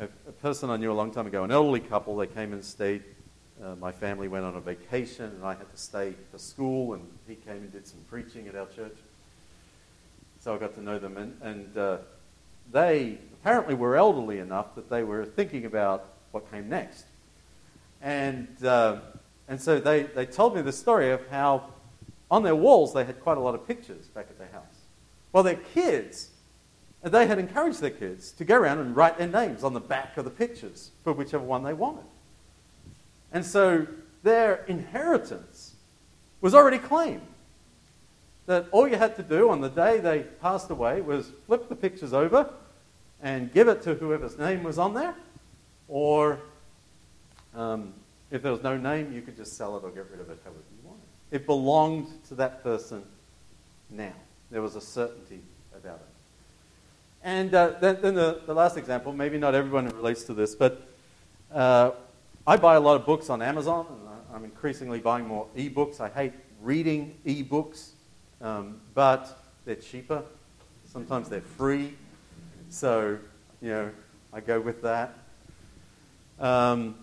[0.00, 2.64] a, a, person I knew a long time ago, an elderly couple, they came and
[2.64, 3.02] stayed.
[3.64, 7.02] Uh, my family went on a vacation, and I had to stay for school, and
[7.26, 8.96] he came and did some preaching at our church
[10.44, 11.16] so I got to know them.
[11.16, 11.96] And, and uh,
[12.70, 17.06] they apparently were elderly enough that they were thinking about what came next.
[18.02, 18.98] And, uh,
[19.48, 21.70] and so they, they told me the story of how
[22.30, 24.82] on their walls they had quite a lot of pictures back at their house.
[25.32, 26.28] Well, their kids,
[27.02, 30.18] they had encouraged their kids to go around and write their names on the back
[30.18, 32.04] of the pictures for whichever one they wanted.
[33.34, 33.86] And so
[34.22, 35.74] their inheritance
[36.40, 37.26] was already claimed
[38.46, 41.74] that all you had to do on the day they passed away was flip the
[41.74, 42.48] pictures over
[43.22, 45.14] and give it to whoever's name was on there,
[45.88, 46.38] or
[47.56, 47.92] um,
[48.30, 50.38] if there was no name, you could just sell it or get rid of it
[50.44, 51.02] however you wanted.
[51.30, 53.02] It belonged to that person
[53.90, 54.12] now.
[54.50, 55.40] There was a certainty
[55.74, 56.14] about it.
[57.24, 60.86] And uh, then, then the, the, last example, maybe not everyone relates to this, but
[61.52, 61.92] uh,
[62.46, 66.00] I buy a lot of books on Amazon, and I'm increasingly buying more e-books.
[66.00, 67.94] I hate reading e-books
[68.44, 70.22] um, but they're cheaper.
[70.84, 71.94] Sometimes they're free.
[72.68, 73.18] So,
[73.62, 73.90] you know,
[74.32, 75.14] I go with that.
[76.38, 76.96] Um,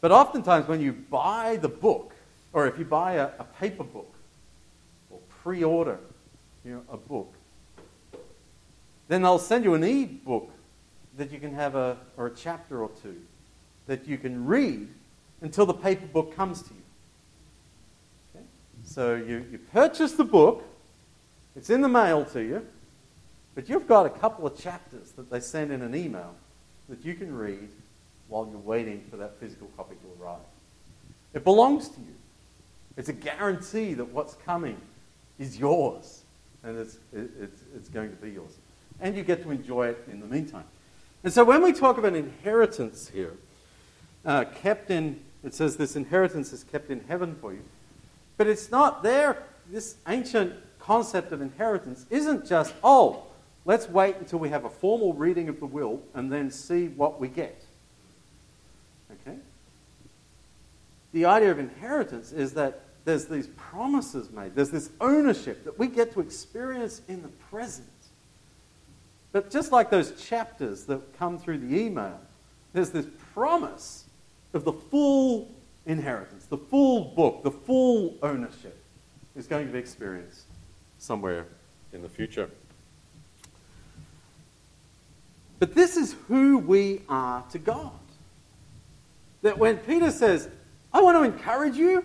[0.00, 2.14] but oftentimes, when you buy the book,
[2.52, 4.12] or if you buy a, a paper book,
[5.10, 5.98] or pre order
[6.64, 7.32] you know, a book,
[9.08, 10.50] then they'll send you an e book
[11.16, 13.20] that you can have a, or a chapter or two
[13.86, 14.88] that you can read
[15.40, 16.82] until the paper book comes to you.
[18.84, 20.64] So you, you purchase the book,
[21.54, 22.66] it's in the mail to you,
[23.54, 26.34] but you've got a couple of chapters that they send in an email
[26.88, 27.68] that you can read
[28.28, 30.40] while you're waiting for that physical copy to arrive.
[31.34, 32.14] It belongs to you.
[32.96, 34.76] It's a guarantee that what's coming
[35.38, 36.22] is yours,
[36.62, 38.52] and it's, it's, it's going to be yours.
[39.00, 40.64] And you get to enjoy it in the meantime.
[41.24, 43.32] And so when we talk about inheritance here,
[44.24, 47.62] uh, kept in, it says this inheritance is kept in heaven for you.
[48.36, 49.42] But it's not there.
[49.70, 53.24] This ancient concept of inheritance isn't just, oh,
[53.64, 57.20] let's wait until we have a formal reading of the will and then see what
[57.20, 57.62] we get.
[59.12, 59.36] Okay?
[61.12, 65.88] The idea of inheritance is that there's these promises made, there's this ownership that we
[65.88, 67.88] get to experience in the present.
[69.32, 72.20] But just like those chapters that come through the email,
[72.72, 74.04] there's this promise
[74.54, 75.50] of the full
[75.86, 78.78] inheritance, the full book, the full ownership
[79.34, 80.44] is going to be experienced
[80.98, 81.46] somewhere
[81.92, 82.48] in the future.
[85.58, 87.92] But this is who we are to God.
[89.42, 90.48] That when Peter says,
[90.92, 91.98] I want to encourage you,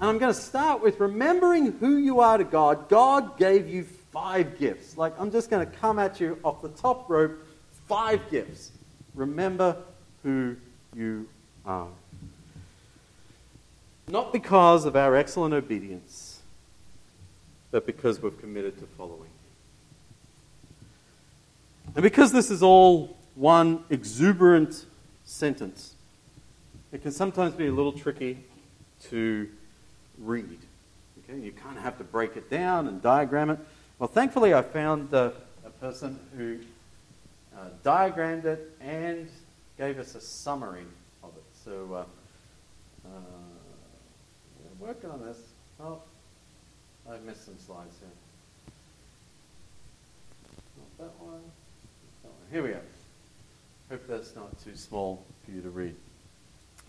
[0.00, 3.84] and I'm going to start with remembering who you are to God, God gave you
[4.12, 4.96] five gifts.
[4.96, 7.38] Like, I'm just going to come at you off the top rope
[7.88, 8.72] five gifts.
[9.14, 9.76] Remember
[10.22, 10.56] who
[10.94, 11.28] you
[11.64, 11.88] are.
[14.08, 16.42] Not because of our excellent obedience,
[17.70, 19.28] but because we've committed to following Him.
[21.96, 24.84] And because this is all one exuberant
[25.24, 25.94] sentence,
[26.92, 28.44] it can sometimes be a little tricky
[29.04, 29.48] to
[30.18, 30.58] read.
[31.18, 31.38] Okay?
[31.38, 33.58] You kind of have to break it down and diagram it.
[33.98, 35.30] Well, thankfully, I found uh,
[35.64, 36.58] a person who
[37.56, 39.28] uh, diagrammed it and
[39.78, 40.84] gave us a summary
[41.22, 41.44] of it.
[41.64, 42.04] So, uh,
[43.06, 43.20] uh,
[44.78, 45.38] we're working on this.
[45.80, 46.00] Oh,
[47.10, 48.08] I've missed some slides here.
[50.78, 51.40] Not that one.
[52.22, 52.50] That one.
[52.50, 52.80] Here we go.
[53.90, 55.94] Hope that's not too small for you to read.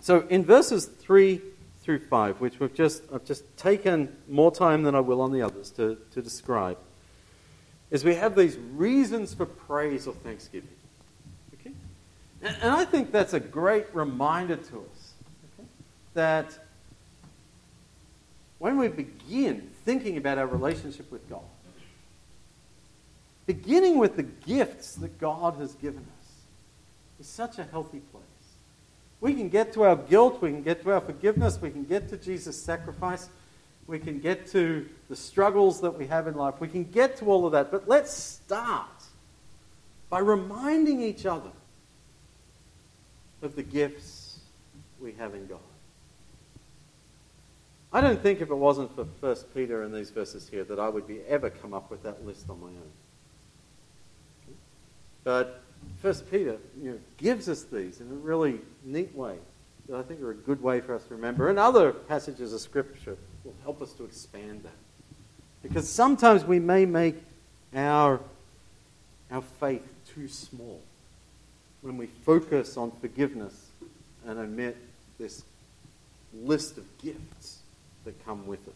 [0.01, 1.41] So, in verses 3
[1.81, 5.41] through 5, which we've just, I've just taken more time than I will on the
[5.41, 6.77] others to, to describe,
[7.91, 10.69] is we have these reasons for praise or thanksgiving.
[12.45, 15.13] And, and I think that's a great reminder to us
[15.59, 15.67] okay?
[16.13, 16.59] that
[18.59, 21.41] when we begin thinking about our relationship with God,
[23.47, 26.33] beginning with the gifts that God has given us
[27.19, 28.23] is such a healthy place.
[29.21, 32.09] We can get to our guilt, we can get to our forgiveness, we can get
[32.09, 33.27] to Jesus' sacrifice,
[33.87, 37.25] we can get to the struggles that we have in life, we can get to
[37.25, 37.71] all of that.
[37.71, 39.03] But let's start
[40.09, 41.49] by reminding each other
[43.45, 44.39] of the gifts
[44.99, 45.59] we have in God.
[47.93, 50.89] I don't think if it wasn't for 1 Peter and these verses here that I
[50.89, 52.91] would be ever come up with that list on my own.
[55.23, 55.61] But
[56.01, 59.37] First Peter you know, gives us these in a really neat way
[59.87, 61.49] that I think are a good way for us to remember.
[61.49, 64.73] And other passages of Scripture will help us to expand that.
[65.63, 67.15] Because sometimes we may make
[67.73, 68.19] our,
[69.31, 70.81] our faith too small
[71.85, 73.69] when we focus on forgiveness
[74.25, 74.75] and omit
[75.19, 75.43] this
[76.33, 77.59] list of gifts
[78.05, 78.73] that come with it.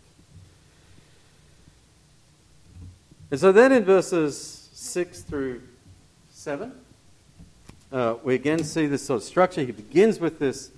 [3.32, 5.64] And so then in verses 6 through
[6.30, 6.72] 7,
[7.92, 9.64] uh, we again see this sort of structure.
[9.64, 10.70] He begins with this,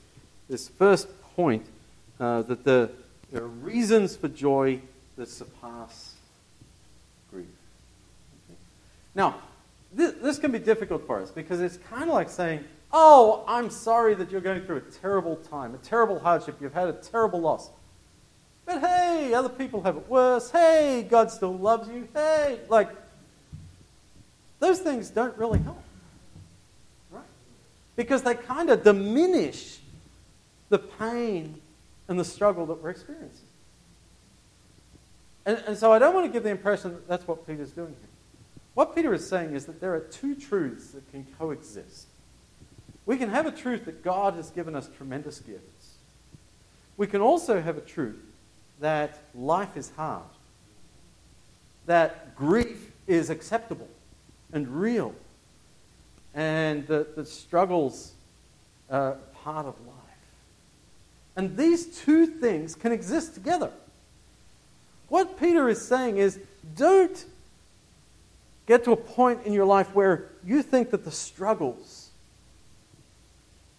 [0.50, 1.66] this first point
[2.18, 2.92] uh, that the,
[3.34, 4.80] there are reasons for joy
[5.18, 6.14] that surpass
[7.30, 7.46] grief.
[8.50, 8.58] Okay.
[9.16, 9.36] Now,
[9.94, 13.70] this, this can be difficult for us because it's kind of like saying, Oh, I'm
[13.70, 17.40] sorry that you're going through a terrible time, a terrible hardship, you've had a terrible
[17.40, 17.70] loss.
[18.66, 20.52] But hey, other people have it worse.
[20.52, 22.08] Hey, God still loves you.
[22.14, 22.90] Hey, like,
[24.60, 25.82] those things don't really help
[27.10, 27.24] Right?
[27.96, 29.80] because they kind of diminish
[30.70, 31.60] the pain
[32.08, 33.48] and the struggle that we're experiencing.
[35.46, 37.96] And, and so I don't want to give the impression that that's what Peter's doing
[38.00, 38.11] here.
[38.74, 42.08] What Peter is saying is that there are two truths that can coexist.
[43.06, 45.96] We can have a truth that God has given us tremendous gifts.
[46.98, 48.20] We can also have a truth
[48.80, 50.24] that life is hard,
[51.86, 53.88] that grief is acceptable
[54.54, 55.14] and real,
[56.34, 58.14] and that, the struggles
[58.90, 59.96] are part of life.
[61.36, 63.72] And these two things can exist together.
[65.08, 66.40] What Peter is saying is
[66.76, 67.26] don't
[68.68, 72.10] get to a point in your life where you think that the struggles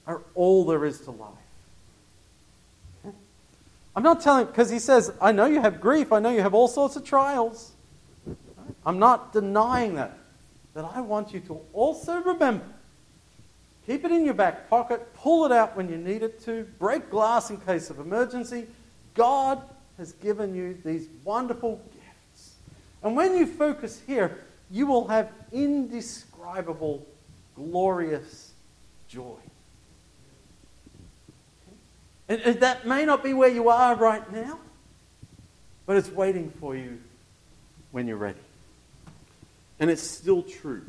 [0.06, 1.30] are all there is to life.
[3.94, 6.54] I'm not telling, because he says, I know you have grief, I know you have
[6.54, 7.72] all sorts of trials.
[8.84, 10.18] I'm not denying that
[10.74, 12.64] that I want you to also remember.
[13.86, 17.10] Keep it in your back pocket, pull it out when you need it to, break
[17.10, 18.66] glass in case of emergency.
[19.14, 19.60] God
[19.98, 22.54] has given you these wonderful gifts.
[23.02, 24.38] And when you focus here,
[24.72, 27.06] you will have indescribable,
[27.54, 28.52] glorious
[29.06, 29.36] joy.
[32.28, 34.58] And, that may not be where you are right now,
[35.84, 36.98] but it's waiting for you
[37.90, 38.38] when you're ready.
[39.78, 40.86] And it's still true,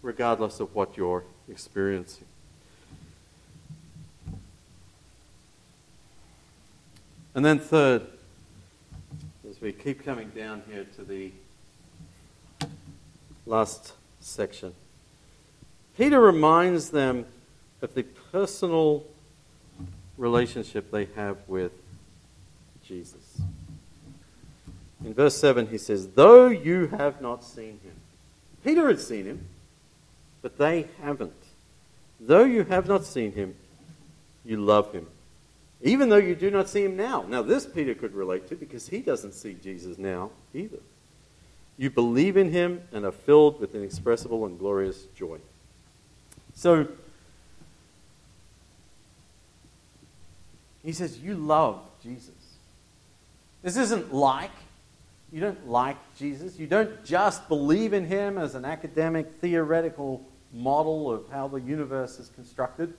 [0.00, 2.24] regardless of what you're experiencing.
[7.34, 8.06] And then, third,
[9.50, 11.32] as we keep coming down here to the
[13.46, 14.74] last section,
[15.96, 17.24] Peter reminds them
[17.80, 19.04] of the personal
[20.18, 21.72] relationship they have with
[22.84, 23.40] Jesus.
[25.04, 27.94] In verse 7, he says, Though you have not seen him.
[28.64, 29.46] Peter had seen him,
[30.42, 31.32] but they haven't.
[32.18, 33.54] Though you have not seen him,
[34.44, 35.06] you love him.
[35.82, 37.24] Even though you do not see him now.
[37.28, 40.78] Now, this Peter could relate to because he doesn't see Jesus now either.
[41.78, 45.38] You believe in him and are filled with inexpressible and glorious joy.
[46.54, 46.88] So,
[50.82, 52.30] he says, You love Jesus.
[53.62, 54.52] This isn't like.
[55.32, 56.58] You don't like Jesus.
[56.58, 62.18] You don't just believe in him as an academic, theoretical model of how the universe
[62.18, 62.94] is constructed.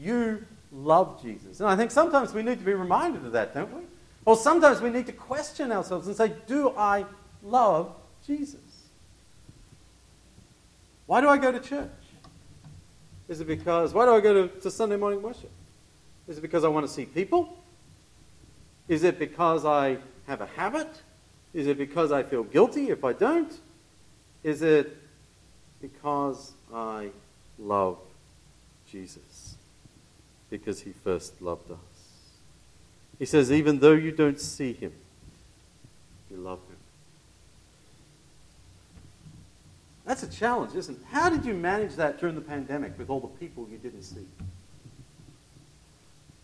[0.00, 1.60] You love Jesus.
[1.60, 3.82] And I think sometimes we need to be reminded of that, don't we?
[4.24, 7.04] Or sometimes we need to question ourselves and say, Do I
[7.42, 7.94] love
[8.26, 8.60] Jesus?
[11.06, 11.88] Why do I go to church?
[13.28, 15.50] Is it because, why do I go to, to Sunday morning worship?
[16.28, 17.58] Is it because I want to see people?
[18.88, 20.88] Is it because I have a habit?
[21.54, 23.58] Is it because I feel guilty if I don't?
[24.42, 24.96] Is it
[25.80, 27.10] because I
[27.58, 27.98] love
[28.90, 29.56] Jesus?
[30.50, 31.78] Because he first loved us.
[33.18, 34.92] He says, even though you don't see him,
[36.30, 36.67] you love him.
[40.08, 41.02] That's a challenge, isn't it?
[41.10, 44.26] How did you manage that during the pandemic with all the people you didn't see?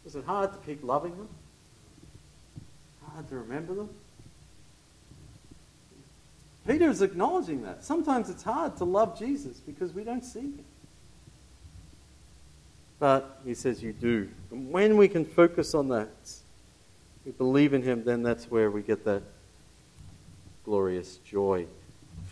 [0.04, 1.28] Was it hard to keep loving them?
[3.06, 3.88] Hard to remember them?
[6.68, 7.82] Peter is acknowledging that.
[7.82, 10.64] Sometimes it's hard to love Jesus because we don't see him.
[12.98, 14.28] But he says you do.
[14.50, 16.10] And when we can focus on that,
[17.24, 19.22] we believe in him, then that's where we get that
[20.66, 21.66] glorious joy.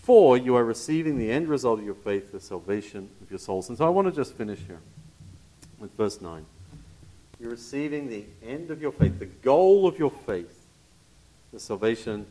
[0.03, 3.69] For you are receiving the end result of your faith, the salvation of your souls.
[3.69, 4.81] And so I want to just finish here
[5.79, 6.45] with verse 9.
[7.39, 10.59] You're receiving the end of your faith, the goal of your faith,
[11.53, 12.27] the salvation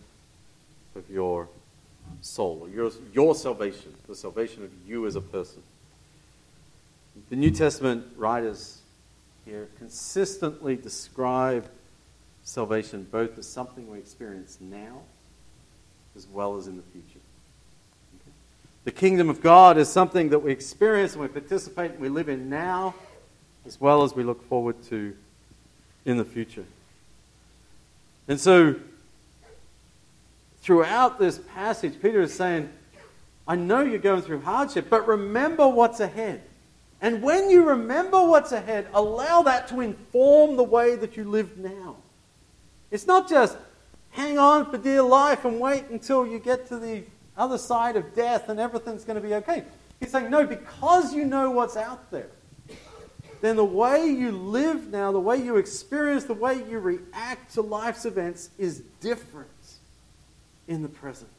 [0.95, 1.47] of your
[2.19, 5.63] soul, your, your salvation, the salvation of you as a person.
[7.29, 8.81] The New Testament writers
[9.45, 11.69] here consistently describe
[12.43, 15.01] salvation both as something we experience now
[16.17, 17.20] as well as in the future.
[18.83, 22.29] The kingdom of God is something that we experience and we participate and we live
[22.29, 22.95] in now,
[23.65, 25.15] as well as we look forward to
[26.05, 26.65] in the future.
[28.27, 28.75] And so,
[30.61, 32.69] throughout this passage, Peter is saying,
[33.47, 36.41] I know you're going through hardship, but remember what's ahead.
[37.01, 41.57] And when you remember what's ahead, allow that to inform the way that you live
[41.57, 41.97] now.
[42.91, 43.57] It's not just
[44.11, 47.03] hang on for dear life and wait until you get to the
[47.41, 49.63] other side of death and everything's going to be okay.
[49.99, 52.29] He's saying, no, because you know what's out there,
[53.41, 57.61] then the way you live now, the way you experience, the way you react to
[57.61, 59.49] life's events is different
[60.67, 61.29] in the present.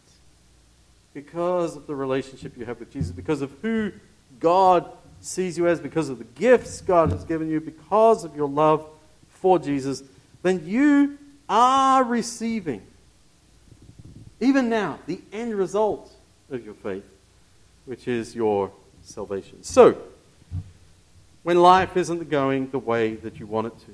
[1.15, 3.93] Because of the relationship you have with Jesus, because of who
[4.41, 4.91] God
[5.21, 8.85] sees you as, because of the gifts God has given you, because of your love
[9.29, 10.03] for Jesus,
[10.43, 12.83] then you are receiving
[14.43, 16.13] even now, the end result
[16.51, 17.05] of your faith,
[17.87, 18.73] which is your
[19.05, 19.63] salvation.
[19.63, 19.97] So,
[21.45, 23.93] when life isn't going the way that you want it to,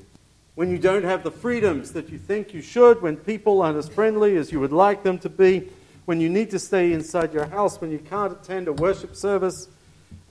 [0.55, 3.90] when you don't have the freedoms that you think you should, when people aren't as
[3.90, 5.68] friendly as you would like them to be,
[6.07, 9.68] when you need to stay inside your house, when you can't attend a worship service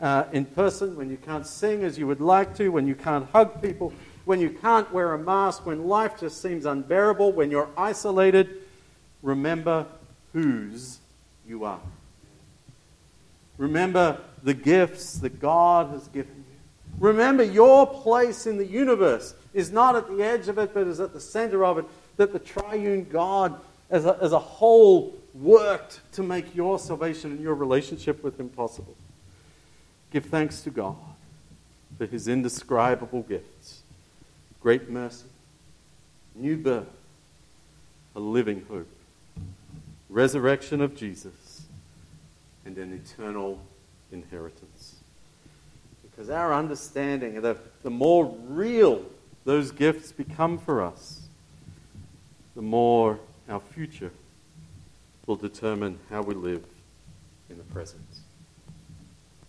[0.02, 3.30] uh, in person, when you can't sing as you would like to, when you can't
[3.30, 3.94] hug people,
[4.26, 8.50] when you can't wear a mask, when life just seems unbearable, when you're isolated,
[9.22, 9.86] remember
[10.34, 11.00] whose
[11.48, 11.80] you are.
[13.58, 16.44] Remember the gifts that God has given you.
[17.00, 21.00] Remember your place in the universe is not at the edge of it, but is
[21.00, 21.86] at the center of it.
[22.18, 23.60] That the triune God
[23.90, 28.50] as a, as a whole worked to make your salvation and your relationship with Him
[28.50, 28.96] possible.
[30.12, 30.96] Give thanks to God
[31.98, 33.82] for His indescribable gifts
[34.62, 35.28] great mercy,
[36.36, 36.88] new birth,
[38.16, 38.88] a living hope
[40.10, 41.64] resurrection of Jesus,
[42.66, 43.60] and an eternal
[44.12, 44.96] inheritance.
[46.02, 49.06] Because our understanding, the, the more real
[49.46, 51.28] those gifts become for us,
[52.56, 54.12] the more our future
[55.26, 56.66] will determine how we live
[57.50, 58.02] in the present.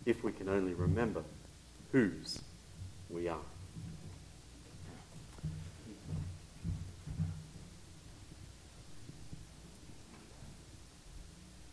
[0.05, 1.23] If we can only remember
[1.93, 2.41] whose
[3.11, 3.47] we are.